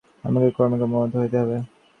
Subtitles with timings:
[0.23, 1.57] ক্রমে ক্রমে তাহাকে উন্নত হইতে হইবে।